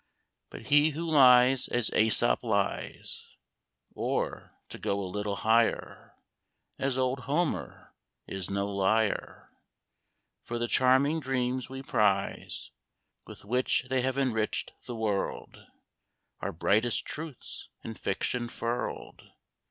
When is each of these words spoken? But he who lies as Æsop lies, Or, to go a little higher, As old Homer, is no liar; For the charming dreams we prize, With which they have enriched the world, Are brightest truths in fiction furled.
But 0.49 0.65
he 0.69 0.89
who 0.89 1.07
lies 1.07 1.67
as 1.67 1.91
Æsop 1.91 2.41
lies, 2.41 3.27
Or, 3.93 4.55
to 4.69 4.79
go 4.79 4.99
a 4.99 5.05
little 5.05 5.35
higher, 5.35 6.15
As 6.79 6.97
old 6.97 7.19
Homer, 7.29 7.93
is 8.25 8.49
no 8.49 8.67
liar; 8.67 9.51
For 10.41 10.57
the 10.57 10.67
charming 10.67 11.19
dreams 11.19 11.69
we 11.69 11.83
prize, 11.83 12.71
With 13.27 13.45
which 13.45 13.85
they 13.91 14.01
have 14.01 14.17
enriched 14.17 14.73
the 14.87 14.95
world, 14.95 15.67
Are 16.39 16.51
brightest 16.51 17.05
truths 17.05 17.69
in 17.83 17.93
fiction 17.93 18.49
furled. 18.49 19.21